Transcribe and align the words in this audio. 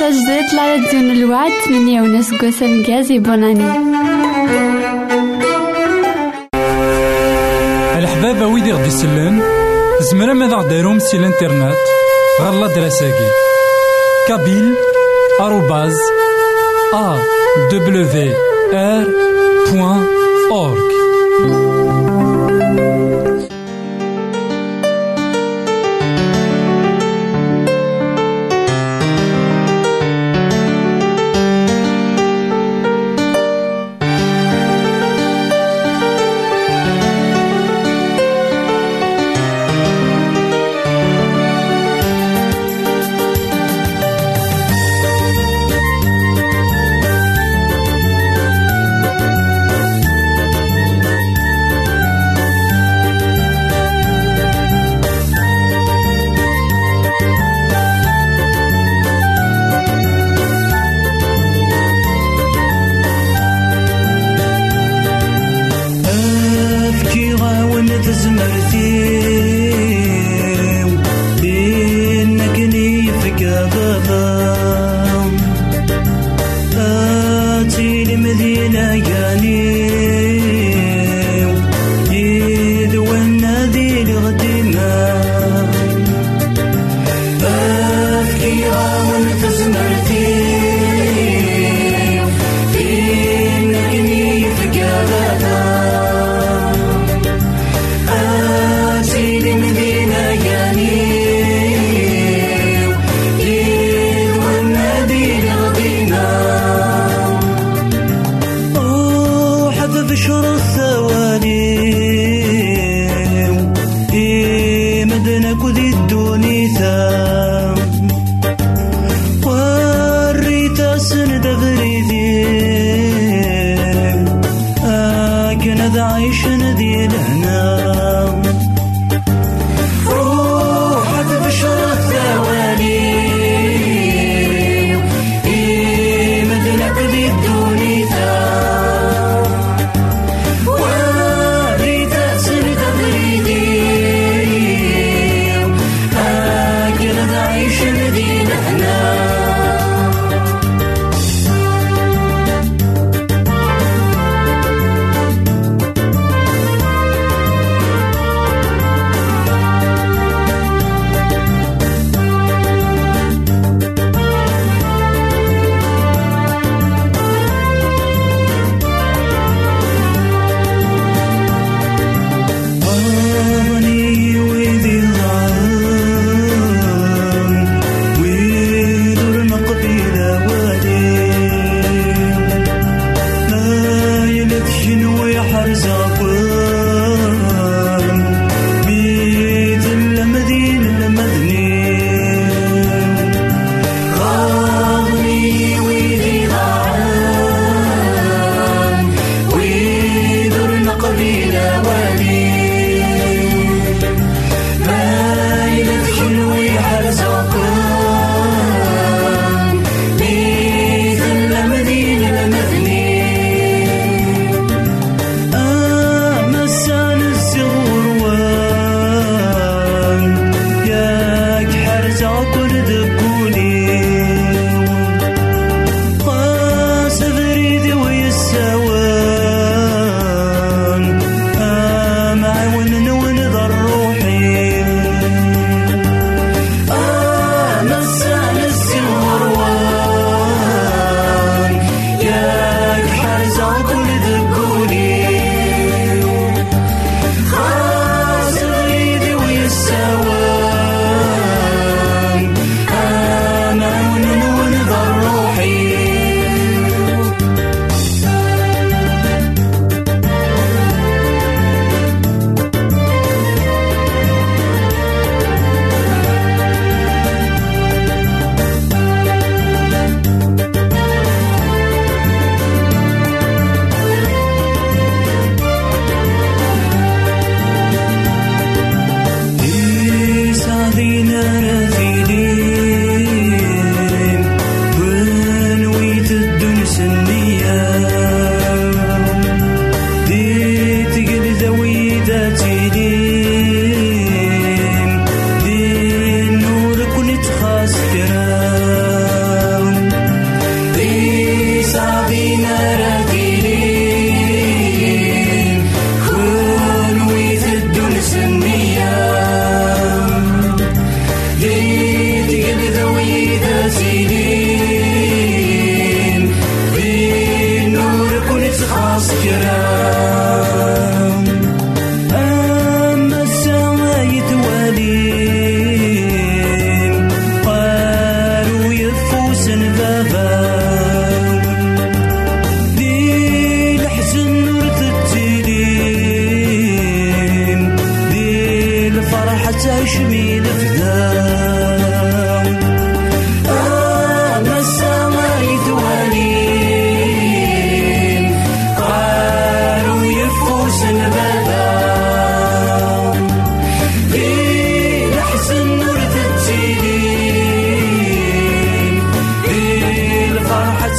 تجديد 0.00 0.54
لا 0.54 0.66
راديو 0.66 1.00
الوعد 1.00 1.52
تمنية 1.64 2.02
وناس 2.02 2.34
قوسا 2.34 2.66
مكازي 2.66 3.18
بوناني 3.18 3.64
الحبابة 7.98 8.46
ويدي 8.46 8.72
غدي 8.72 8.88
يسلم 8.88 9.42
زمرا 10.00 10.32
ماذا 10.32 10.56
غديرهم 10.56 10.98
سي 10.98 11.16
الإنترنت 11.16 11.76
غالا 12.40 12.74
دراساكي 12.74 13.28
كابيل 14.28 14.74
آروباز 15.40 15.96
أ 16.94 17.18
دبليو 17.72 18.34
آر 18.72 19.06
بوان 19.72 20.06
أورك 20.50 20.89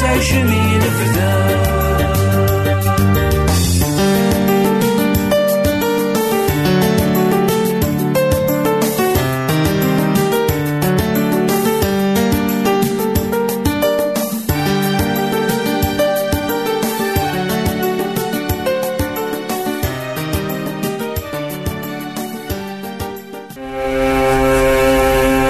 عشمي 0.04 0.78
نفذا 0.78 1.32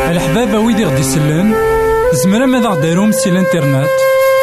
الحبابة 0.09 0.59
ويدي 0.59 0.85
غدي 0.85 0.99
يسلن 0.99 1.53
زمرا 2.13 2.45
ماذا 2.45 2.69
غديرهم 2.69 3.11
سي 3.11 3.29
الإنترنت؟ 3.29 4.10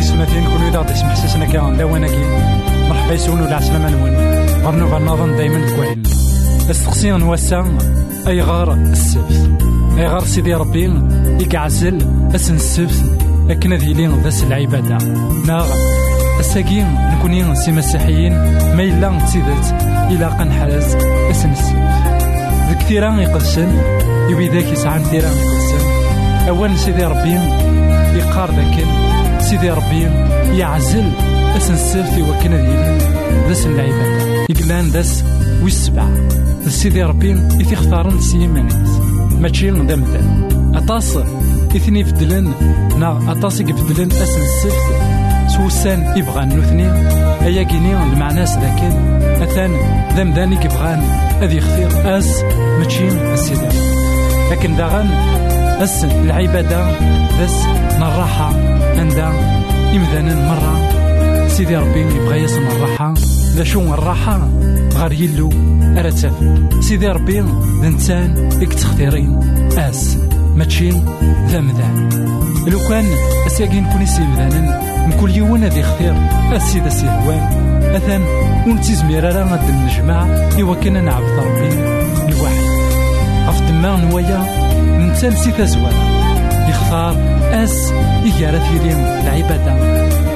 تسمثين 0.00 0.44
كل 0.44 0.64
إذا 0.64 0.78
غدي 0.78 0.92
يسمح 0.92 1.14
ساسنا 1.14 1.44
كان 1.44 1.76
لاواناكي 1.76 2.24
مرحبا 2.88 3.12
يسون 3.14 3.40
ولا 3.40 3.56
عسلامة 3.56 3.90
نون 3.90 4.10
غرنوفا 4.64 4.98
نظن 4.98 5.36
دايما 5.36 5.76
كوهيل 5.76 6.02
استقسي 6.70 7.10
نوسا 7.10 7.78
أي 8.26 8.40
غار 8.40 8.74
السبت 8.74 9.50
أي 9.98 10.06
غار 10.06 10.24
سيدي 10.24 10.54
ربي 10.54 10.92
يقعزل 11.40 11.98
أسن 12.34 12.54
السبت 12.54 13.04
لكن 13.48 13.72
هذه 13.72 13.92
لين 13.92 14.22
ذاس 14.22 14.42
العبادة 14.42 14.98
ناغ 15.46 15.66
الساقين 16.40 16.86
نكوني 16.94 17.54
سي 17.54 17.72
مسيحيين 17.72 18.32
ما 18.76 18.82
إلا 18.82 19.18
تسيدت 19.18 19.74
إلى 20.10 20.24
قنحرز 20.24 20.94
أسن 21.30 21.50
السبت 21.50 21.88
ذك 22.70 22.82
ثيران 22.82 23.18
يقدسن 23.18 23.68
يبي 24.30 24.48
ذاك 24.48 24.72
يسعى 24.72 25.04
ثيران 25.04 25.32
يقدسن 25.32 25.88
أول 26.48 26.78
سيدي 26.78 27.04
ربي 27.04 27.34
يقار 28.18 28.50
ذاك 28.50 29.07
سيدي 29.48 29.70
ربي 29.70 30.02
يعزل 30.58 31.12
السبت 31.56 32.18
وكنا 32.18 32.56
ديالي 32.56 32.98
ذاس 33.48 33.66
العبادة 33.66 34.46
يقلان 34.50 34.88
ذاس 34.88 35.24
ويسبع. 35.62 36.08
سيدي 36.68 37.02
ربي 37.02 37.30
يثي 37.30 37.74
اختارن 37.74 38.20
سيمانيس 38.20 38.88
ماشي 39.40 39.70
ذا 39.70 39.96
مدان 39.96 40.48
أطاس 40.74 41.16
إثني 41.76 42.04
فدلن 42.04 42.52
نا 42.98 43.32
أطاس 43.32 43.60
يفدلن 43.60 44.10
السبت 44.12 44.72
سوسان 45.56 46.18
يبغى 46.18 46.44
نوثني 46.44 46.92
أيا 47.42 47.62
كيني 47.62 48.02
المعنى 48.02 48.44
ذاك 48.44 48.80
أثان 49.42 49.70
ذا 50.16 50.24
مدان 50.24 50.52
يبغان 50.52 51.00
أذي 51.42 51.56
يختار 51.56 52.18
أس 52.18 52.42
ماشي 52.78 53.08
السيدي 53.08 53.97
لكن 54.50 54.76
داغن 54.76 55.06
أس 55.82 56.04
العبادة 56.04 56.90
ذاس 57.38 57.66
نراحة 57.98 58.52
عندها 58.98 59.32
إمذانا 59.94 60.34
مرة. 60.48 60.88
سيدي 61.48 61.76
ربي 61.76 62.00
يبغى 62.00 62.42
يسمى 62.42 62.66
الراحة. 62.66 63.14
ذا 63.54 63.64
شو 63.64 63.94
الراحة 63.94 64.48
غار 64.94 65.12
يلو. 65.12 65.50
أرى 65.98 66.10
تسافر 66.10 66.68
سيدي 66.80 67.06
ربي 67.06 67.40
ذا 67.80 67.88
إنسان 67.88 68.48
يكتختارين 68.62 69.38
أس. 69.78 70.18
ماشي 70.56 70.90
ذا 71.48 71.60
مذان 71.60 72.08
لو 72.66 72.78
كان 72.88 73.04
أساقين 73.46 73.86
كوني 73.92 74.06
سي 74.06 74.22
مذانا 74.22 74.80
من 75.06 75.12
كل 75.20 75.30
يوم 75.30 75.64
هذا 75.64 75.78
يختار 75.78 76.16
السيد 76.52 76.86
السهوان 76.86 77.68
أثان 77.96 78.22
ونتيزمير 78.66 79.24
راه 79.24 79.50
غاد 79.50 79.68
النجمع. 79.68 80.26
إوا 80.60 80.74
كنا 80.74 81.00
نعبد 81.00 81.38
ربي. 81.38 82.07
دماغ 83.60 83.96
نوايا 83.96 84.46
ننسى 84.98 85.28
نسي 85.28 85.50
تزوال. 85.50 85.94
يختار 86.68 87.16
أس 87.52 87.92
إجارة 88.24 88.62
يدين 88.74 88.96
العبادة. 88.96 89.72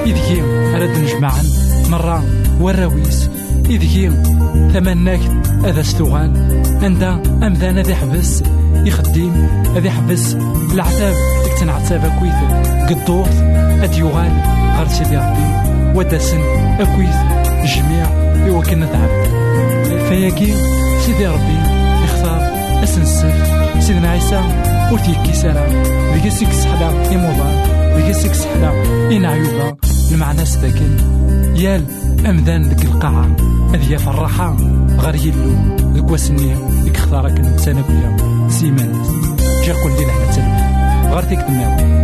إذكي 0.07 0.43
أرد 0.77 0.99
نجمعا 0.99 1.43
مرة 1.89 2.25
وراويس 2.61 3.31
إذكي 3.67 4.11
ثمناك 4.73 5.21
أذا 5.65 5.81
استغال 5.81 6.31
عند 6.83 7.03
أمذان 7.43 7.79
ذي 7.79 7.95
حبس. 7.95 8.43
يخدم 8.75 9.47
ذي 9.77 9.91
حبس. 9.91 10.37
العتاب 10.73 11.15
يكتن 11.47 11.69
عتاب 11.69 12.05
أكويث. 12.05 12.35
قدورت 12.91 13.37
أد 13.83 13.95
يغال 13.95 14.33
غير 14.79 14.89
سيدي 14.89 15.17
ربي 15.17 15.47
ودسن 15.99 16.41
أكويث. 16.81 17.17
الجميع 17.63 18.07
يوكلنا 18.47 18.87
تعب 18.87 19.11
فياكي 20.09 20.55
سيدي 21.07 21.27
ربي 21.27 21.59
يختار 22.05 22.62
أسن 22.83 23.03
السفت 23.03 23.81
سيدنا 23.81 24.11
عيسى 24.11 24.43
ورتيكي 24.93 25.33
سارة 25.33 25.67
ذيك 26.15 26.33
سيك 26.33 26.53
سحلا 26.53 26.89
إموضان 26.89 27.55
ذيك 27.97 28.15
سيك 28.15 28.35
سحلا 28.35 28.71
إن 29.13 29.25
عيوبا 29.25 29.77
المعنى 30.13 30.45
سداكن 30.45 30.97
يال 31.57 31.85
أمذان 32.27 32.63
ذيك 32.69 32.85
القاعة. 32.85 33.37
أذيا 33.75 33.99
فرحة 33.99 34.57
غير 34.99 35.15
يلو 35.15 35.53
ذيك 35.95 36.11
واسني 36.11 36.55
ذيك 36.83 36.97
اختارك 36.97 37.41
الإنسان 37.41 37.83
كلها 37.83 38.49
سيمان 38.49 39.03
جا 39.67 39.73
كل 39.73 39.91
لحنا 40.07 40.33
تلوي 40.33 41.13
غير 41.15 41.23
تيك 41.23 41.39
دماغ 41.39 42.03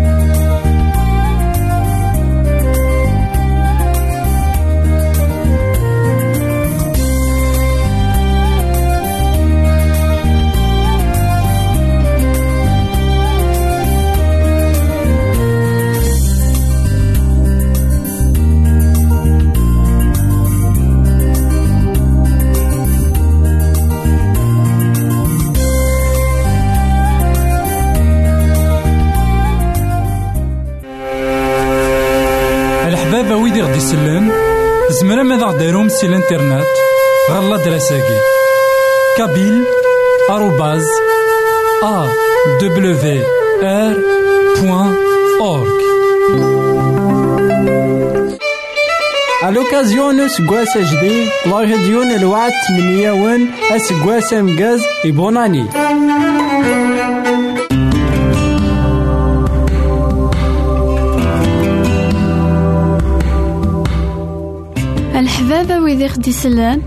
سلن 33.90 34.30
زمرا 34.90 35.22
ماذا 35.22 35.44
غديرهم 35.44 35.88
سي 35.88 36.06
الانترنت 36.06 36.66
غالا 37.30 37.56
دراساكي 37.56 38.18
كابيل 39.16 39.64
آروباز 40.30 40.86
أ 41.82 42.06
دبليو 42.60 43.22
آر 43.62 43.96
بوان 44.60 44.94
أورك 45.40 45.78
À 49.46 49.50
l'occasion 49.52 50.06
de 50.20 50.26
ce 50.34 50.42
gros 50.42 50.72
HD, 50.88 51.04
la 51.50 51.58
radio 51.72 51.98
ne 52.10 52.16
loit 52.24 52.50
ni 52.76 53.06
à 53.06 53.12
un. 53.12 53.40
wid 65.98 66.06
i 66.06 66.08
ɣ-d-isellen. 66.14 66.78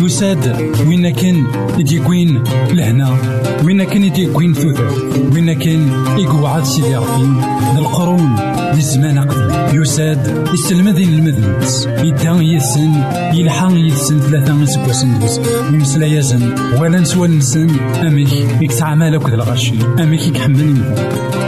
يساد 0.01 0.71
وين 0.87 1.09
كان 1.09 1.47
يديكوين 1.77 2.43
لهنا؟ 2.71 3.17
وين 3.65 3.83
كان 3.83 4.03
يديكوين 4.03 4.53
ثوثر 4.53 4.89
وين 5.33 5.53
كان 5.53 5.91
يقعد 6.17 6.63
سيدي 6.63 6.95
ربي؟ 6.95 7.43
القرون 7.77 8.35
للزمان 8.73 9.19
قبل. 9.19 9.81
يساد 9.81 10.47
يسلم 10.53 10.89
ذي 10.89 11.03
المذنبس 11.03 11.85
يدا 11.85 12.31
يسن 12.31 12.93
يلحق 13.33 13.71
يسن 13.73 14.19
ثلاثة 14.19 14.65
سكواسن 14.65 15.19
دوز 15.19 15.39
يمسلا 15.73 16.05
يزن 16.05 16.55
ولا 16.81 16.99
نسوى 16.99 17.27
نسن. 17.27 17.69
أميك 18.07 18.33
يكتعمل 18.61 19.15
أكد 19.15 19.33
الغشي 19.33 19.73
أميك 19.99 20.27
يكحمل 20.27 20.73
مثلا 20.73 21.46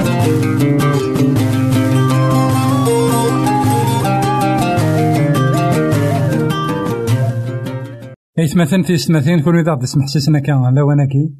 في 8.47 8.97
سنتين 8.97 9.39
كون 9.41 9.59
إذا 9.59 9.75
تسمح 9.75 10.05
سيسنا 10.05 10.39
كان 10.39 10.75
لا 10.75 10.83
وناكي 10.83 11.33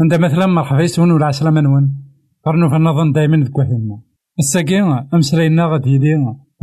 عند 0.00 0.14
مثلا 0.14 0.46
مرحبا 0.46 0.80
يسون 0.80 1.10
ولا 1.10 1.26
عسلامة 1.26 1.60
نون. 1.60 1.84
قرنو 2.44 2.68
في 2.70 2.76
النظن 2.76 3.12
دايما 3.12 3.36
ذكوهينا 3.36 4.02
الساقي 4.38 5.08
أمسلاينا 5.14 5.66
غادي 5.66 5.90
يدي 5.90 6.14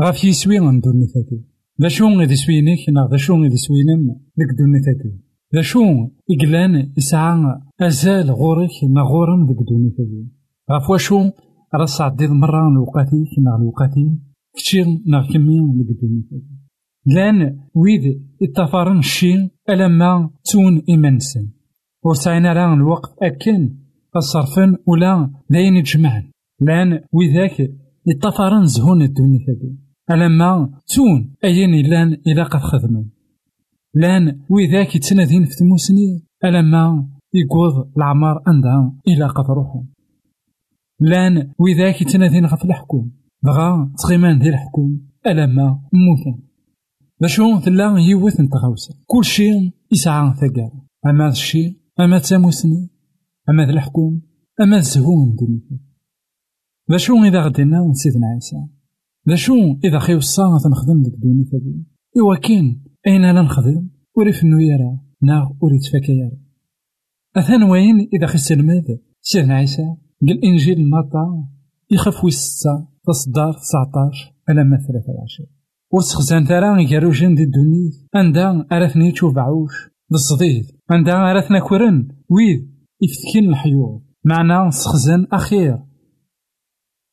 غاف 0.01 0.23
يسوي 0.23 0.59
ندوني 0.59 1.07
ثاكي 1.13 1.39
ذا 1.81 1.87
شو 1.87 2.07
غادي 2.19 2.35
سوينيك 2.35 2.89
نا 2.89 3.07
ذا 3.11 3.17
شو 3.17 3.33
غادي 3.43 3.57
سوينن 3.57 4.01
ديك 4.37 4.51
دوني 4.59 4.79
ثاكي 4.85 5.11
ذا 5.55 5.61
شو 5.61 5.81
إقلان 6.31 6.91
يسعى 6.97 7.61
أزال 7.81 8.31
غورك 8.31 8.75
نا 8.95 9.01
غورم 9.01 9.47
ديك 9.47 9.57
دوني 9.69 9.89
ثاكي 9.97 10.27
غاف 10.71 10.89
واشو 10.89 11.19
راه 11.73 11.85
صعديد 11.85 12.29
مرة 12.29 12.69
لوقاتي 12.75 13.23
نا 13.45 13.63
لوقاتي. 13.63 14.19
كتشي 14.55 14.83
نا 15.07 15.27
كمي 15.33 15.57
ديك 15.77 15.97
دوني 16.01 16.21
لأن 17.05 17.59
ويد 17.75 18.21
التفارن 18.41 18.97
الشي 18.97 19.33
ألما 19.69 20.29
تون 20.51 20.81
إيمانسن. 20.89 21.49
وسعينا 22.03 22.53
راه 22.53 22.73
الوقت 22.73 23.17
أكن 23.23 23.75
الصرفن 24.15 24.77
ولا 24.87 25.31
داين 25.49 25.75
يتجمعن 25.75 26.31
لأن 26.59 26.99
وذاك 27.11 27.71
يتفارن 28.07 28.65
زهون 28.65 29.01
الدنيا 29.01 29.39
ثابي 29.45 29.77
ألما 30.11 30.69
تون 30.95 31.35
أين 31.43 31.73
إلان 31.73 32.13
إلا 32.27 32.43
قد 32.43 32.59
خدمن. 32.59 33.05
لأن 33.93 34.41
وذاك 34.49 34.95
يتنادين 34.95 35.45
في 35.45 35.55
تموسني 35.55 36.23
ألما 36.45 37.09
يقوض 37.33 37.91
العمار 37.97 38.43
عندها 38.47 38.93
إلا 39.07 39.27
قد 39.27 39.45
روحهم 39.49 39.87
لأن 40.99 41.51
وذاك 41.59 42.01
يتنادين 42.01 42.45
غف 42.45 42.65
الحكوم. 42.65 43.11
بغا 43.43 43.91
تغيمان 44.03 44.39
ديال 44.39 44.53
الحكوم 44.53 45.01
ألما 45.27 45.79
موثن 45.93 46.45
باشو 47.21 47.59
تلا 47.59 47.95
يوث 48.09 48.41
نتغاوسة 48.41 48.95
كل 49.05 49.23
شيء 49.23 49.71
يسعى 49.91 50.33
ثقال 50.33 50.71
أما 51.05 51.27
الشيء 51.27 51.79
أما 51.99 52.19
تاموسني 52.19 52.89
أما 53.49 53.63
الحكوم 53.63 54.21
أما 54.61 54.77
الزهون 54.77 55.35
دنيا 55.35 55.79
باشو 56.89 57.23
إذا 57.23 57.41
غدينا 57.41 57.93
سيدنا 57.93 58.27
عيسى 58.27 58.67
باشو 59.25 59.53
إذا 59.83 59.99
خيو 59.99 60.17
الصاغة 60.17 60.69
نخدم 60.71 61.03
ديك 61.03 61.13
دوني 61.13 61.45
ثقال 61.45 61.85
إوا 62.17 62.35
كين 62.35 62.83
أين 63.07 63.23
أنا 63.23 63.41
نخدم؟ 63.41 63.89
وريف 64.17 64.43
نو 64.43 64.59
يرى. 64.59 64.99
ناغ 65.21 65.51
وريت 65.61 65.85
فاكا 65.85 66.31
أثان 67.35 67.63
وين 67.63 68.09
إذا 68.13 68.27
خي 68.27 68.37
سلماد 68.37 68.99
سيدنا 69.21 69.55
عيسى 69.55 69.95
قال 70.27 70.45
إنجيل 70.45 70.79
المطا 70.79 71.47
يخاف 71.91 72.23
ويستا 72.23 72.87
تصدار 73.07 73.53
19 73.53 74.33
على 74.49 74.63
ما 74.63 74.77
23 74.77 75.54
وسخزان 75.95 76.45
ترى 76.45 76.93
يروجن 76.93 77.35
دي 77.35 77.43
الدنيا. 77.43 77.91
عندها 78.15 78.65
أرثني 78.71 79.11
تشوف 79.11 79.37
عوش 79.37 79.89
بالصديد. 80.11 80.65
عندها 80.89 81.31
أرثنا 81.31 81.59
كورن. 81.59 82.07
ويد. 82.29 82.75
يفتكين 83.01 83.49
الحيوط 83.49 84.01
معنا 84.25 84.69
سخزان 84.69 85.27
أخير. 85.33 85.77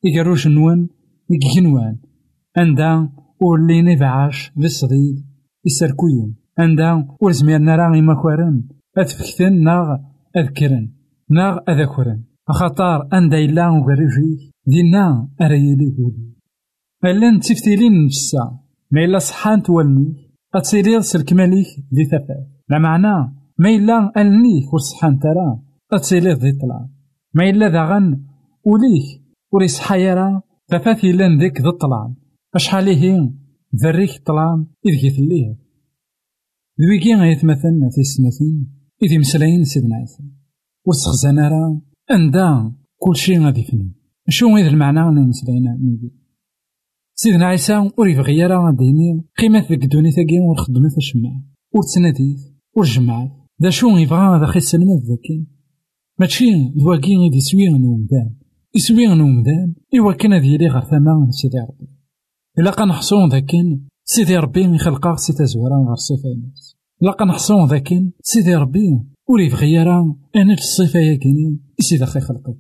يقروج 0.05 0.49
نوان. 0.49 0.89
يقنوان 1.31 1.99
عندها 2.57 3.13
وليني 3.41 3.97
بعاش. 3.97 4.53
بالصديد. 4.57 5.27
يسركوين 5.67 6.37
عندها 6.59 7.17
ورزميرنا 7.21 7.77
راه 7.77 7.99
إما 7.99 8.15
كورن. 8.23 8.69
أتفكتن 8.99 9.63
ناغ 9.65 9.97
أذكرن. 10.37 10.93
ناغ 11.31 11.59
أذكرن. 11.69 12.25
خطار 12.49 13.09
أندا 13.13 13.39
إلا 13.39 13.69
وغريجي 13.69 14.53
دينا 14.67 15.29
أريلي 15.43 15.95
قولي 15.97 16.33
ألان 17.05 17.41
تفتيلين 17.41 18.05
نفسا. 18.05 18.62
ما 18.93 19.05
إلا 19.05 19.19
صحان 19.19 19.63
تولنيك 19.63 20.17
أتصيريض 20.55 21.01
سلك 21.01 21.33
ماليك 21.33 21.67
دي 21.93 22.09
لا 22.69 22.79
معنى 22.79 23.35
ما 23.59 23.69
إلا 23.69 24.13
ألنيك 24.17 24.73
وصحان 24.75 25.19
ترى 25.19 25.63
أتصيريض 25.93 26.39
دي 26.39 26.53
طلع. 26.53 26.89
ما 27.35 27.51
إلا 27.51 27.69
داغن 27.69 28.25
وليك 28.65 29.23
وريس 29.53 29.81
حيرا 29.81 30.43
ثفات 30.71 31.05
إلا 31.05 31.39
ذيك 31.39 31.61
ذي 31.61 31.69
الطلام 31.69 32.17
أشحال 32.55 32.89
هي 32.89 33.31
ذريك 33.83 34.23
طلام 34.27 34.67
إذ 34.87 35.01
كيف 35.01 35.19
الليل 35.19 35.57
ذويكي 36.81 37.15
غيتمثلنا 37.15 37.91
في 37.95 38.01
السنتين 38.01 38.73
إذ 39.03 39.19
مسلاين 39.19 39.65
سيدنا 39.65 39.97
عيسى 39.97 40.23
وسخزانا 40.87 41.49
راه 41.49 41.81
أندا 42.11 42.73
كل 42.97 43.17
شيء 43.17 43.41
غادي 43.41 43.63
فني 43.63 43.95
شو 44.29 44.57
إذا 44.57 44.69
المعنى 44.69 45.01
نمسلاينا 45.01 45.77
ميدي؟ 45.81 46.22
سيدنا 47.15 47.47
عيسى 47.47 47.91
ور 47.99 48.09
يبغي 48.09 48.47
راه 48.47 48.77
ديني 48.79 49.25
قيمة 49.39 49.67
ذيك 49.69 49.85
الدنيا 49.85 50.41
ور 50.49 50.57
خدمت 50.57 50.97
الشمع 50.97 51.31
ور 51.75 51.83
تسناديت 51.83 52.39
ور 52.77 52.85
جمعات 52.85 53.31
دا 53.59 53.71
شو 53.71 53.89
يبغى 53.89 54.19
هذا 54.19 54.47
خي 54.47 54.59
السلمات 54.59 55.03
ذاك 55.03 55.47
ماشي 56.19 56.45
دواكي 56.77 57.17
غيدي 57.17 57.37
يسوي 57.37 57.69
نومدان 57.69 58.35
يسوي 58.75 59.07
نومدان 59.07 59.75
إوا 59.99 60.13
كان 60.13 60.33
هذه 60.33 60.57
لي 60.57 60.69
غير 60.69 60.83
ثما 60.83 61.27
سيدي 61.31 61.59
ربي. 61.59 61.89
إلا 62.59 62.71
كنحصون 62.71 63.29
ذاكن 63.29 63.81
سيدي 64.05 64.37
ربي 64.37 64.75
يخلقا 64.75 65.17
سي 65.17 65.33
تزورا 65.33 65.77
غير 65.77 65.97
صفاينس 65.97 66.77
إلا 67.03 67.13
كنحصون 67.13 67.69
ذاكن 67.69 68.13
سيدي 68.23 68.55
ربي 68.55 69.01
ور 69.29 69.41
يبغي 69.41 69.83
راه 69.83 70.17
أنا 70.37 70.53
الصفة 70.53 71.01
يا 71.01 71.17
كاين 71.17 71.61
سيدي 71.81 72.07
خي 72.07 72.21
خلقك. 72.21 72.59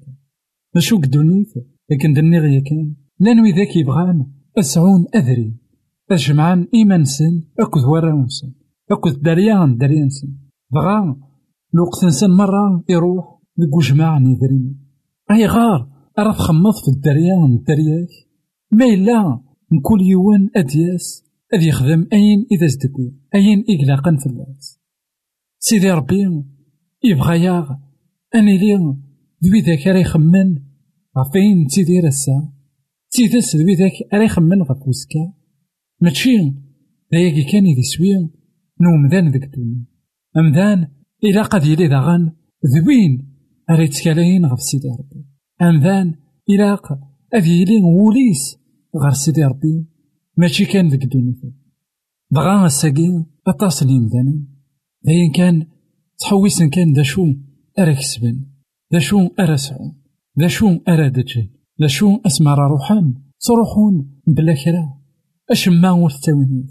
شو 0.79 0.97
قدونيت 0.97 1.53
لكن 1.91 2.13
دني 2.13 2.39
غيا 2.39 2.61
كان 2.61 2.95
لأن 3.21 3.55
ذاك 3.57 3.77
يبغان 3.77 4.27
أسعون 4.59 5.07
أذري 5.15 5.57
أجمعان 6.11 6.69
إيمانسن 6.75 7.43
أكد 7.61 7.85
وراونسن 7.85 8.53
أكد 8.91 9.23
دريان 9.23 9.77
دريانسن 9.77 10.29
بغا 10.71 11.17
الوقت 11.75 12.05
نسن 12.05 12.31
مرة 12.31 12.85
يروح 12.89 13.41
ديك 13.57 13.91
جماعة 13.91 14.19
نيذرين 14.19 14.81
أي 15.31 15.47
غار 15.47 15.89
راه 16.19 16.33
تخمض 16.33 16.73
في 16.85 16.91
الدريان 16.97 17.55
الدرياك 17.55 18.09
ما 18.71 18.85
إلا 18.85 19.41
نكون 19.73 20.01
يوان 20.01 20.51
أدياس 20.57 21.25
أذ 21.55 21.63
يخدم 21.63 22.07
أين 22.13 22.47
إذا 22.53 22.67
زدكوي 22.67 23.15
أين 23.35 23.65
إقلاقا 23.69 24.17
في 24.21 24.27
الناس. 24.27 24.81
سيدي 25.59 25.91
ربي 25.91 26.45
يبغى 27.05 27.45
ياغ 27.45 27.71
أني 28.35 28.59
لي 28.59 28.97
ذوي 29.45 29.61
ذاك 29.61 29.87
راه 29.87 29.99
يخمن 29.99 30.59
غفين 31.19 31.67
تيدير 31.67 32.07
تيدس 33.13 33.57
ذوي 33.57 33.75
ذاك 33.75 33.93
راه 34.13 34.25
يخمن 34.25 34.63
غف 34.63 34.89
وسكا؟ 34.89 35.33
ماشي. 36.01 36.37
ذاك 37.13 37.47
كان 37.53 37.67
يدي 37.67 37.83
سويا 37.83 38.31
نومدان 38.81 39.33
ذاك 39.33 39.45
الدنيا. 39.45 39.85
أمدان 40.37 40.89
إلا 41.25 41.43
قد 41.43 41.65
يلي 41.65 41.89
داغن 41.89 42.33
ذوين 42.75 43.13
راه 43.71 43.81
يتكالاين 43.81 44.47
غف 44.47 44.61
سيدي 44.61 44.89
ربي. 44.89 45.25
أمدان 45.63 46.15
إلا 46.51 46.79
أذ 47.35 47.47
يلي 47.47 47.83
وليس 47.83 48.59
غير 49.03 49.13
سيدي 49.13 49.45
ربي. 49.45 49.87
ماشي 50.37 50.65
كان 50.65 50.89
ذاك 50.89 51.05
الدنيا. 51.05 51.63
دغا 52.31 52.67
الساقي 52.67 53.25
أطاس 53.47 53.83
اليمدان 53.83 54.47
داين 55.05 55.33
كان 55.33 55.67
تحويسن 56.19 56.71
كان 56.71 56.93
دا 56.93 57.03
شو 57.03 57.27
أرا 57.79 57.93
كسبن 57.93 58.45
دا 58.93 58.99
شو 58.99 59.29
أرا 59.41 59.57
سعون 59.57 60.03
دا 60.37 60.49
شو 60.49 60.79
أرا 60.89 61.09
دجن 61.09 61.43
دا 61.43 61.62
شو 61.87 62.21
أسمع 62.27 62.55
روحان؟ 62.55 63.15
تروحون 63.41 64.21
بلا 64.27 64.55
كرا 64.65 64.99
أشما 65.51 65.91
ور 65.91 66.11
تاوين 66.11 66.69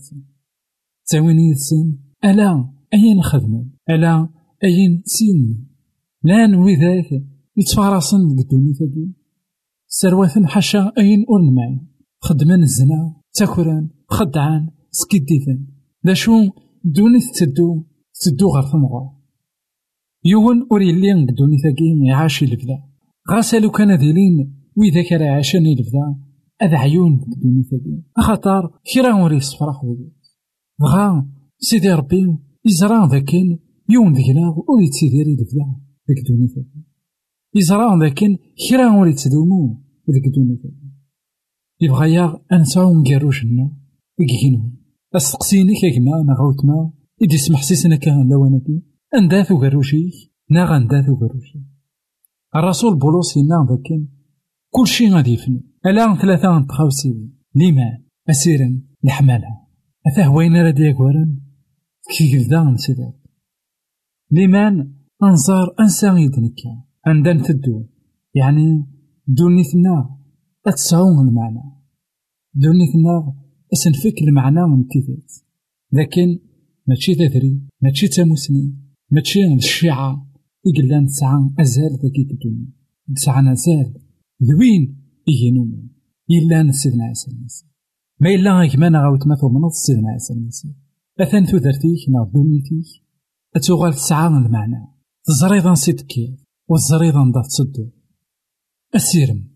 تاوين 1.06 1.40
يدسن 1.40 1.98
ألا 2.26 2.70
أين 2.94 3.22
خدمن 3.22 3.70
ألا 3.90 4.30
أين 4.64 5.02
سين 5.06 5.68
لأن 6.24 6.56
وذاك 6.56 7.24
يتفارسن 7.58 8.18
قدوني 8.18 8.74
ثقي 8.74 9.08
سروات 9.88 10.46
حاشا 10.46 10.92
أين 10.98 11.26
أول 11.30 11.54
معي 11.54 11.80
خدمان 12.20 12.64
الزنا 12.64 13.22
تاكران 13.34 13.90
خدعان. 14.10 14.70
سكديثن. 14.92 15.66
دا 16.04 16.14
شو 16.14 16.32
دوني 16.84 17.20
تدو؟ 17.40 17.84
تدو 18.22 18.50
غير 18.56 18.64
ثمغار 18.64 19.12
يون 20.26 20.68
يلي 20.82 21.14
قدوني 21.14 21.58
ثقي 21.58 22.08
يعاشي 22.08 22.46
لبدا 22.46 22.84
غاسلو 23.32 23.72
كان 23.72 23.96
ذيلين. 23.96 24.61
وإذا 24.78 25.10
كان 25.10 25.22
عاشني 25.22 25.76
لبدا 25.76 26.16
أذ 26.64 26.76
عيون 26.76 27.18
قدوني 27.18 27.64
ثقي 27.64 28.02
أخطار 28.18 28.80
كرا 28.94 29.24
وري 29.24 29.40
صفراح 29.40 29.76
ذقي 29.86 30.12
غا 30.84 31.28
سيدي 31.60 31.92
ربي 31.92 32.38
يزرع 32.66 33.06
ذاكن 33.06 33.60
يوم 33.90 34.14
ذكنا 34.14 34.50
ور 34.50 34.82
يتسيديري 34.82 35.34
لبدا 35.34 35.66
ذاك 36.10 36.28
دوني 36.28 36.48
ثقي 36.48 36.82
يزرع 37.56 37.96
ذاكن 37.96 38.38
كرا 38.70 38.98
ور 38.98 39.08
ذاك 39.08 40.34
دوني 40.36 40.56
ثقي 40.64 40.92
يبغى 41.82 42.14
يا 42.14 42.40
أنساو 42.54 43.02
نقاروجنا 43.02 43.78
إكينو 44.20 44.72
أستقسيني 45.16 45.74
كيما 45.82 46.22
أنا 46.22 46.34
غوتما 46.34 46.92
إدي 47.24 47.38
سمح 47.38 47.64
سيسنا 47.64 47.96
كان 47.96 48.30
لوانكي. 48.30 48.84
أنداث 49.16 49.52
وقروشيك 49.52 50.14
ناغ 50.50 50.78
أنداث 50.78 51.10
وقروشيك 51.10 51.62
الرسول 52.56 53.00
بولوس 53.00 53.38
ينا 53.38 53.68
ذاكن 53.70 54.08
كل 54.74 54.88
شي 54.88 55.10
غادي 55.10 55.34
يفني. 55.34 55.64
ألا 55.86 56.16
ثلاثة 56.22 56.60
نتخاوسي 56.60 57.30
ليمان 57.56 58.04
أسيرا 58.30 58.82
لحمالها 59.04 59.68
أثاه 60.08 60.32
وين 60.36 60.56
راه 60.56 60.72
ديكوارن 60.72 61.40
كي 62.18 62.38
قلدا 62.38 62.64
نسيدات 62.64 63.22
ليمان 64.32 64.94
أنصار 65.24 65.76
أنسان 65.80 66.18
يدنكا 66.18 66.84
عندنا 67.06 67.44
تدو 67.44 67.86
يعني 68.36 68.86
دونيتنا 69.28 70.18
أتسعون 70.68 71.28
المعنى. 71.28 71.64
دونيتنا 72.54 73.34
أسنفك 73.74 74.22
المعنى 74.22 74.68
من 74.68 74.88
تيثيت 74.88 75.32
لكن 75.92 76.40
ماشي 76.88 77.16
تثري 77.16 77.62
ماشي 77.82 78.08
تموسني 78.08 78.76
ماشي 79.12 79.54
الشيعة. 79.54 80.28
إقلان 80.68 81.06
تسعة 81.06 81.54
أزال 81.60 81.92
ذاكي 81.92 82.22
الدنيا. 82.32 82.68
تسعة 83.16 83.52
أزال. 83.52 84.11
ذوين 84.44 84.98
إينومن 85.28 85.88
إلا 86.32 86.72
سيدنا 86.72 87.04
عيسى 87.04 87.32
المسيح 87.32 87.70
ما 88.20 88.30
إلا 88.30 88.60
غيك 88.60 88.76
ما 88.76 88.90
نغاوت 88.90 89.28
ما 89.28 89.36
تؤمنض 89.36 89.72
سيدنا 89.72 90.10
عيسى 90.10 90.34
المسيح 90.34 90.72
أثان 91.20 91.46
ثودرتيك 91.46 92.10
نا 92.10 92.32
ظلمتيك 92.34 92.88
أتوغال 93.56 93.94
تسعة 93.94 94.28
المعنى. 94.28 94.88
تزريضا 95.26 95.74
صدكي 95.74 96.38
والزريضا 96.68 97.24
نضاف 97.24 97.48
تصدو 97.48 97.90
السيرم 98.96 99.50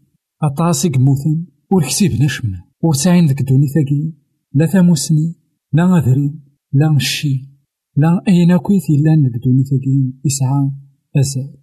أطاسي 0.43 0.89
قموثن 0.89 1.45
وركسيب 1.71 2.12
نشمة 2.21 2.63
ورساين 2.84 3.26
ذك 3.26 3.41
دوني 3.41 3.67
ثاقي 3.67 4.13
لا 4.54 4.65
ثاموسني 4.65 5.36
لا 5.74 5.86
غذرين 5.86 6.43
لا 6.74 6.95
الشي 6.95 7.50
لا 7.95 8.21
أين 8.28 8.58
كويت 8.58 8.89
إلا 8.89 9.15
نقدوني 9.15 9.63
ثاقي 9.63 10.13
يسعى 10.26 10.71
أزال 11.15 11.58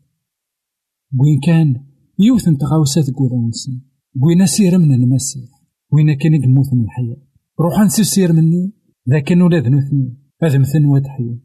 وين 1.19 1.41
كان 1.41 1.92
يوث 2.19 2.45
تغاوسة 2.45 3.03
تقول 3.03 3.33
ونسن 3.33 3.81
وين 4.21 4.47
سير 4.47 4.79
من 4.79 4.95
المسيح 4.95 5.51
وين 5.93 6.15
كان 6.19 6.35
يموت 6.35 6.75
من 6.75 6.85
الحياة. 6.85 7.17
روح 7.61 7.81
نسير 7.81 8.05
سير 8.05 8.33
مني 8.33 8.73
لكن 9.07 9.43
ولاد 9.43 9.69
نوثني. 9.69 10.17
هذا 10.43 10.59
مثل 10.59 10.87
واد 10.87 11.07
حيو 11.07 11.41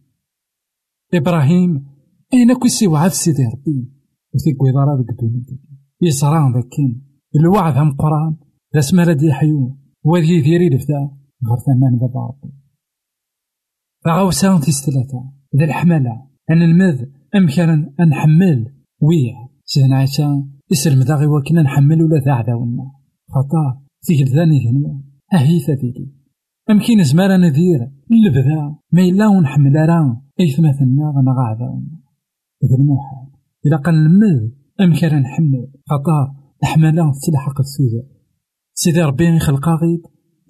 إبراهيم 1.13 1.86
أين 2.34 2.53
كوي 2.53 2.69
سي 2.69 2.88
وعد 2.88 3.12
سيدي 3.12 3.45
ربي؟ 3.45 3.91
وثيك 4.36 4.62
ويضارا 4.62 5.01
ذك 5.01 5.19
دوني 5.19 5.45
يصران 6.01 6.53
ذاكين. 6.53 7.03
الوعد 7.36 7.77
هم 7.77 7.91
قرآن. 7.95 8.36
لا 8.73 8.82
سما 8.82 9.13
دي 9.13 9.34
حيو 9.34 9.77
وذي 10.03 10.41
ذيري 10.41 10.69
لفتا 10.69 11.17
غير 11.47 11.60
ثمان 11.65 11.97
بابا 11.99 12.19
ربي 12.19 12.53
فغاوسا 14.06 14.60
تيستلاتا 14.60 15.32
ذا 15.56 15.65
الحملة 15.65 16.27
أنا 16.49 16.65
المذ. 16.65 17.06
أمكان 17.36 17.93
أنحمل 17.99 18.73
ويا. 19.01 19.47
سيدنا 19.65 19.97
عيسى. 19.97 20.43
يسلم 20.71 20.99
ذا 20.99 21.15
غي 21.15 21.25
وكنا 21.25 21.62
نحمل 21.62 22.03
ولا 22.03 22.19
ذا 22.25 22.32
عداونا 22.32 22.91
خطا 23.30 23.82
في 24.01 24.23
ذاني 24.23 24.60
ذنيا 24.65 25.03
أهي 25.34 25.60
ثديدي 25.60 26.13
أمكن 26.69 27.03
زمارا 27.03 27.38
نذير 27.38 27.91
اللبذا 28.12 28.75
ما 28.91 29.01
إلا 29.01 29.27
ونحمل 29.27 29.75
راه 29.75 30.21
إيثما 30.39 30.71
ثنا 30.71 31.13
غنا 31.15 31.32
عداونا 31.32 31.99
ذا 32.69 32.75
المحال 32.75 33.27
إلا 33.65 33.77
قال 33.77 33.95
المذ 33.95 34.51
أمكان 34.82 35.21
نحمل. 35.21 35.67
خطا. 35.89 36.36
أحملا 36.63 37.13
تلحق 37.27 37.60
السوداء 37.60 38.06
سيدي 38.73 39.01
ربي 39.01 39.39
خلقا 39.39 39.71
غيب. 39.71 40.01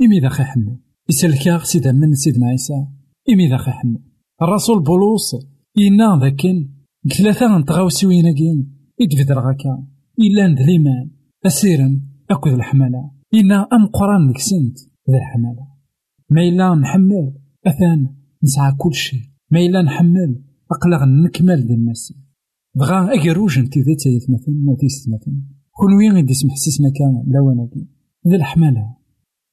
إمي 0.01 0.19
ذا 0.19 0.29
خي 0.29 0.43
حمل 0.43 0.79
يسلكا 1.09 1.57
سيدا 1.57 1.91
من 1.91 2.13
سيدنا 2.13 2.47
عيسى 2.47 2.87
إمي 3.33 3.49
ذا 3.49 3.57
خي 3.57 3.71
حمل 3.71 3.99
الرسول 4.41 4.83
بولوس 4.83 5.35
إنا 5.77 6.19
ذاكن. 6.21 6.69
ثلاثة 7.17 7.57
نتغاوسي 7.57 8.07
ويناكين 8.07 8.73
إدفد 9.01 9.31
غاكا 9.31 9.87
إلا 10.19 10.47
ند 10.47 10.59
ليمان 10.59 11.09
أسيرا 11.45 12.01
أكد 12.29 12.51
الحملة 12.51 13.11
إنا 13.33 13.67
أم 13.73 13.85
قران 13.85 14.29
لك 14.29 14.37
سنت 14.37 14.77
ذا 15.09 15.17
الحملة 15.17 15.67
ما 16.29 16.41
إلا 16.41 16.75
نحمل 16.75 17.33
أثان 17.67 18.15
نسعى 18.43 18.71
كل 18.77 18.93
شيء 18.93 19.21
ما 19.51 19.59
إلا 19.59 19.81
نحمل 19.81 20.43
أقلغ 20.71 21.05
نكمل 21.05 21.67
ذا 21.67 21.73
المسيح 21.73 22.17
بغا 22.75 23.13
أجروج 23.13 23.59
انتي 23.59 23.79
ذا 23.79 23.95
تايث 24.03 24.29
مثلا 24.29 24.53
ما 24.53 24.75
تيست 24.79 25.09
مثلا 25.09 25.41
كون 25.71 25.93
وين 25.93 26.15
غادي 26.15 26.31
يسمح 26.31 26.55
سيسنا 26.55 26.89
كان 26.89 27.33
لواناكي 27.33 27.87
ذا 28.27 28.35
الحملة 28.35 28.97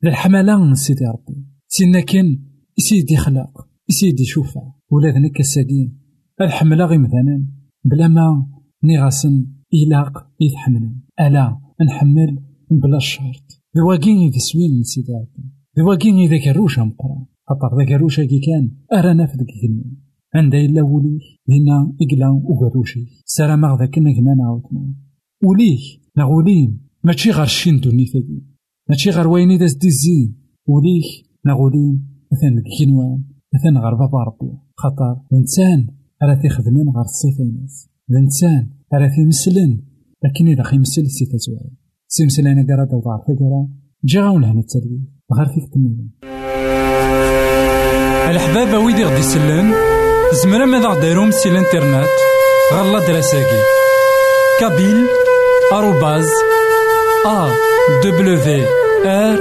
ذا 0.05 0.11
الحملة 0.11 0.65
من 0.65 0.75
سيدي 0.75 1.05
ربي. 1.05 1.47
سينا 1.69 2.01
كان 2.01 2.39
يسيدي 2.79 3.17
خلاق. 3.17 3.69
يسيدي 3.89 4.25
شوفا. 4.25 4.73
ولا 4.91 5.09
ذنك 5.11 5.41
الساقين 5.41 5.99
الحملة 6.41 6.85
غي 6.85 6.99
مثلا. 6.99 7.47
بلا 7.85 8.09
ما 8.09 8.47
نغاسن 8.85 9.47
إلاق 9.75 10.27
يتحملن 10.41 10.97
ألا 11.21 11.59
نحمل 11.87 12.39
بلا 12.71 12.97
الشرط 12.97 13.63
ذواقين 13.77 14.17
إذا 14.29 14.39
سوين 14.39 14.77
من 14.77 14.83
سيدي 14.83 15.13
ربي 15.13 15.45
ذواقين 15.79 16.15
إذا 16.15 16.39
كروشا 16.45 16.81
مقران 16.81 17.25
خاطر 17.49 17.79
ذا 17.79 17.85
كروشا 17.85 18.25
كي 18.25 18.41
كان 18.41 18.71
أرانا 18.93 19.27
في 19.27 19.33
ذاك 19.33 19.49
الدنيا 19.65 19.97
عند 20.35 20.55
إلا 20.55 20.83
وليه 20.83 21.21
هنا 21.49 21.97
إقلا 22.03 22.29
وقروشي. 22.29 23.07
سارة 23.25 23.57
مغذا 23.57 23.87
كنا 23.87 24.13
كما 24.17 24.35
نعاودنا 24.35 24.95
وليه 25.45 25.81
نغولين 26.19 26.81
ماشي 27.05 27.31
غير 27.31 27.43
الشين 27.43 27.81
دوني 27.81 28.07
ثقي 28.07 28.41
ماشي 28.91 29.11
غير 29.11 29.29
وين 29.29 29.51
إذا 29.51 29.67
زدي 29.67 29.89
الزين 29.89 30.37
وليه 30.67 31.03
نغولين 31.47 32.09
مثلا 32.33 32.59
الكينوان 32.59 33.25
مثلا 33.55 33.81
غير 33.81 33.95
بابا 33.95 34.19
ربي. 34.23 34.53
خاطر 34.77 35.21
الإنسان 35.33 35.87
راه 36.23 36.35
تيخدمن 36.35 36.89
غير 36.89 37.05
الصيفينات 37.05 37.73
الإنسان 38.11 38.69
راه 38.93 39.09
تيمسلن 39.09 39.81
لكن 40.25 40.49
إذا 40.49 40.63
خيمسل 40.63 41.07
سي 41.07 41.25
تزوال 41.27 41.71
سي 42.09 42.25
مسلانا 42.27 42.67
قرا 42.69 42.85
دوضع 42.85 43.17
فقرا 43.27 43.69
جا 44.05 44.21
غاون 44.21 44.45
هنا 44.45 44.61
التربية 44.61 45.15
غير 45.39 45.47
فيك 45.47 45.65
تمام 45.75 46.11
الحبابة 48.31 48.79
ويدي 48.79 49.05
غدي 49.05 49.19
يسلن 49.19 49.73
زمرا 50.43 50.67
ماذا 50.67 50.89
غديرهم 50.89 51.31
سي 51.31 51.49
الإنترنت؟ 51.49 52.09
غالا 52.73 53.07
دراساكي 53.07 53.61
كابيل 54.61 55.07
آروباز 55.73 56.29
أ 57.27 57.49
دبليو 58.05 58.67
آر 59.05 59.39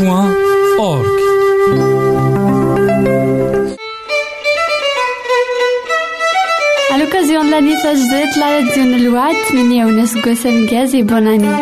بوان 0.00 0.34
أورك. 0.78 1.99
La 8.40 8.46
radio 8.54 8.84
Nalwad, 8.84 9.36
Mini 9.52 9.80
Younes 9.80 10.12
Gossem 10.24 10.66
Gaz 10.66 10.94
et 10.94 11.02
bonne 11.02 11.26
année. 11.26 11.56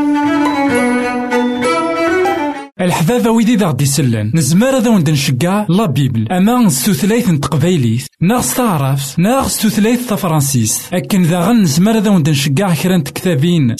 الحبابة 2.81 3.31
ويدي 3.31 3.57
ذا 3.57 3.67
غدي 3.67 3.85
يسلن 3.85 4.33
نزمر 4.35 4.77
هذا 4.77 4.91
وند 4.91 5.11
نشقع 5.11 5.67
لا 5.69 5.87
بيبل. 5.87 6.33
أما 6.33 6.69
ستوثلايث 6.69 7.31
نتقبايليث 7.31 8.07
ناغ 8.21 8.41
ستعرف 8.41 9.19
ناغ 9.19 9.49
ستوثلايث 9.49 10.09
تفرانسيس 10.09 10.89
أكن 10.93 11.23
ذا 11.23 11.41
غن 11.41 11.61
نزمر 11.61 11.99
هذا 11.99 12.11
وند 12.11 12.29
نشقع 12.29 12.75
كرا 12.75 12.99
كتابين 12.99 13.77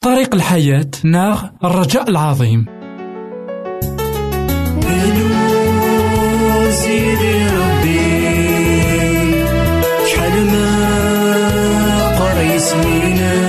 طريق 0.00 0.34
الحياة. 0.34 0.90
ناغ 1.04 1.44
الرجاء 1.64 2.10
العظيم. 2.10 2.75
meaning 12.84 13.45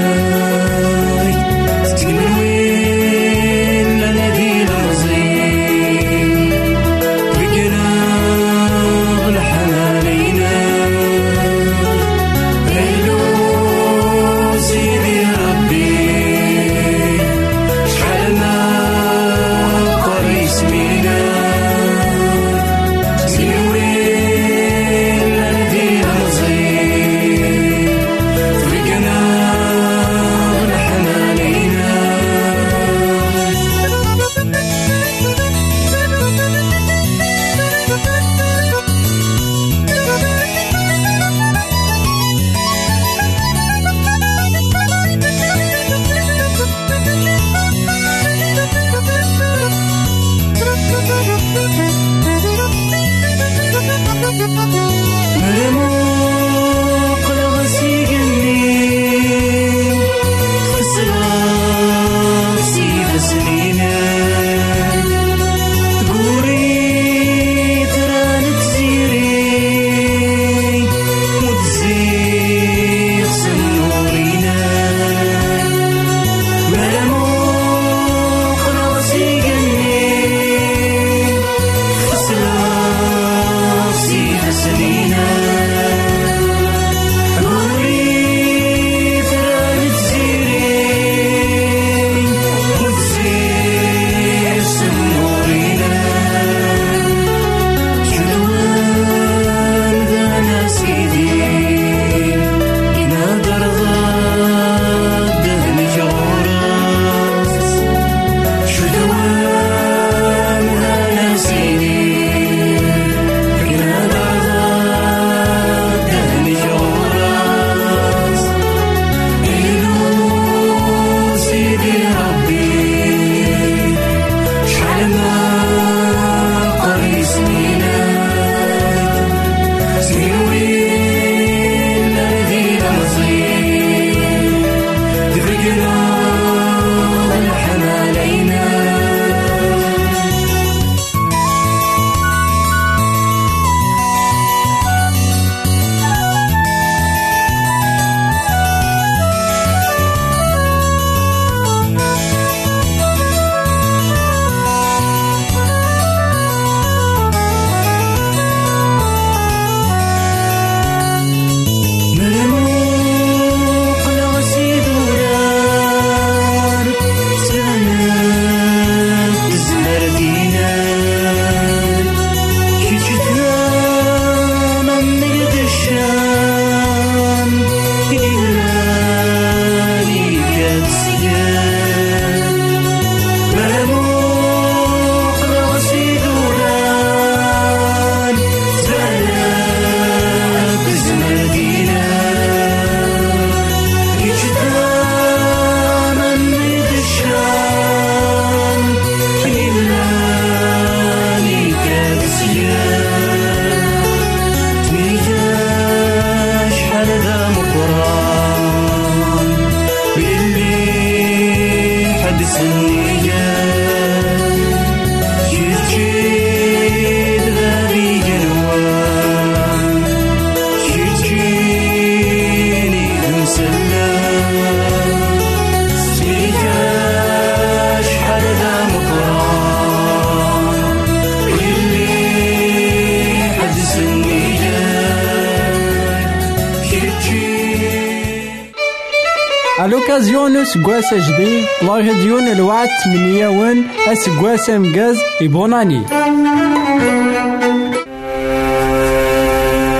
الوكازيون 240.75 241.01
سكواس 241.01 241.13
جديد 241.13 241.65
الله 241.81 242.13
ديون 242.13 242.47
الوعد 242.47 242.87
تمنية 243.03 243.47
ون 243.47 243.83
اسكواس 244.07 244.69
امجاز 244.69 245.17
يبوناني. 245.41 246.01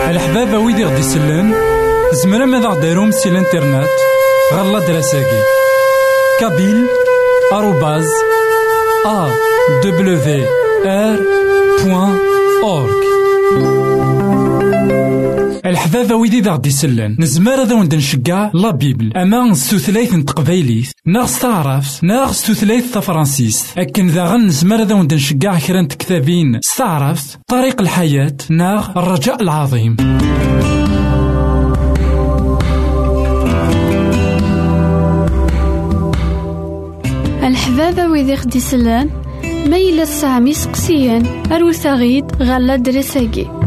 الحبابة 0.09 0.57
ويدي 0.57 0.85
غدي 0.85 0.99
يسلن 0.99 1.53
زمرا 2.13 2.45
ماذا 2.45 2.67
غديرهم 2.67 3.11
سي 3.11 3.29
الإنترنت 3.29 3.87
غالا 4.53 4.79
دراساكي. 4.79 5.41
كابيل 6.39 6.87
الحبابة 15.67 16.15
ويدي 16.15 16.41
ذا 16.41 16.51
غدي 16.51 16.69
يسلن 16.69 17.15
نزمار 17.19 17.63
ذا 17.63 17.75
وند 17.75 17.95
نشقع 17.95 18.51
لا 18.53 18.71
بيبل. 18.71 19.17
أما 19.17 19.53
ستوثلايت 19.53 20.15
تقبايليت 20.15 20.91
ناغ 21.05 21.25
ستعرف 21.25 22.03
ناغ 22.03 22.31
ستوثلايت 22.31 22.85
تفرانسيس 22.93 23.73
أكن 23.77 24.07
ذا 24.07 24.25
غن 24.25 24.45
نزمار 24.45 24.83
ذا 24.83 24.95
وند 24.95 25.13
نشقع 25.13 25.59
كرا 25.59 25.83
كتابين 25.83 26.59
ستعرف 26.61 27.37
طريق 27.47 27.81
الحياة. 27.81 28.37
ناغ 28.49 28.99
الرجاء 28.99 29.41
العظيم. 29.41 29.95
الحبابة 37.43 38.07
ويدي 38.07 38.35
خدي 38.35 38.59
سلان. 38.59 39.09
ميلا 39.43 40.05
سامي 40.05 40.53
سقسيان. 40.53 41.25
أروثاغيد 41.51 42.25
غالا 42.41 42.75
دريساكي. 42.75 43.66